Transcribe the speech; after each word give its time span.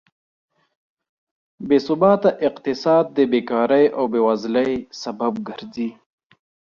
بېثباته 1.67 2.29
اقتصاد 2.47 3.05
د 3.17 3.19
بېکارۍ 3.31 3.85
او 3.97 4.03
بېوزلۍ 4.13 4.71
سبب 5.01 5.33
ګرځي. 5.47 5.89